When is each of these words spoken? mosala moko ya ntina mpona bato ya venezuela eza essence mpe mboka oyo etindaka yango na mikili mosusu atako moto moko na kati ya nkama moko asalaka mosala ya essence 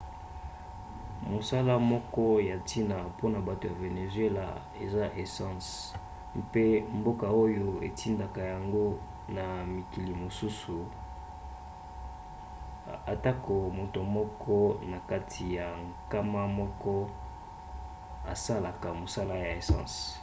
mosala 1.31 1.73
moko 1.91 2.23
ya 2.49 2.55
ntina 2.61 2.95
mpona 3.09 3.37
bato 3.47 3.63
ya 3.71 3.75
venezuela 3.83 4.45
eza 4.85 5.05
essence 5.23 5.69
mpe 6.41 6.63
mboka 6.97 7.27
oyo 7.43 7.65
etindaka 7.87 8.41
yango 8.53 8.85
na 9.35 9.45
mikili 9.75 10.13
mosusu 10.23 10.75
atako 13.13 13.53
moto 13.79 13.99
moko 14.17 14.55
na 14.91 14.97
kati 15.09 15.43
ya 15.57 15.65
nkama 15.87 16.41
moko 16.59 16.93
asalaka 18.33 18.87
mosala 19.01 19.33
ya 19.43 19.47
essence 19.59 19.95